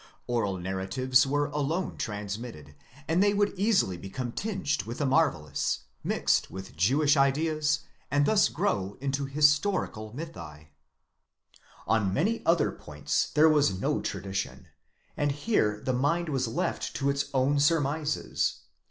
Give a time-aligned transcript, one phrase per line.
[0.25, 2.73] Oral narratives were alone transinitted,
[3.07, 6.49] and they would easily become tinged with the marvellous, mixed.
[6.49, 10.69] with Jewish ideas, and thus grow into historical mythi.
[11.85, 14.69] On many other points there was no tradition,
[15.15, 18.61] and here the mind was left to its own surmises.